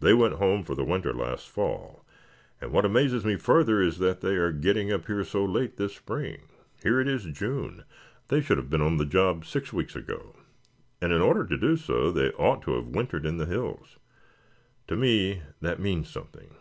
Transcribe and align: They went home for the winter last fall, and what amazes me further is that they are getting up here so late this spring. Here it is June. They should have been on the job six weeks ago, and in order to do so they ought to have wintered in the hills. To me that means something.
They 0.00 0.14
went 0.14 0.36
home 0.36 0.62
for 0.64 0.74
the 0.74 0.86
winter 0.86 1.12
last 1.12 1.46
fall, 1.46 2.02
and 2.62 2.72
what 2.72 2.86
amazes 2.86 3.26
me 3.26 3.36
further 3.36 3.82
is 3.82 3.98
that 3.98 4.22
they 4.22 4.36
are 4.36 4.52
getting 4.52 4.90
up 4.90 5.04
here 5.06 5.22
so 5.22 5.44
late 5.44 5.76
this 5.76 5.94
spring. 5.94 6.48
Here 6.82 6.98
it 6.98 7.06
is 7.06 7.24
June. 7.26 7.84
They 8.28 8.40
should 8.40 8.56
have 8.56 8.70
been 8.70 8.80
on 8.80 8.96
the 8.96 9.04
job 9.04 9.44
six 9.44 9.70
weeks 9.70 9.94
ago, 9.94 10.34
and 11.02 11.12
in 11.12 11.20
order 11.20 11.44
to 11.44 11.58
do 11.58 11.76
so 11.76 12.10
they 12.10 12.30
ought 12.30 12.62
to 12.62 12.74
have 12.76 12.86
wintered 12.96 13.26
in 13.26 13.36
the 13.36 13.44
hills. 13.44 13.98
To 14.86 14.96
me 14.96 15.42
that 15.60 15.78
means 15.78 16.08
something. 16.08 16.54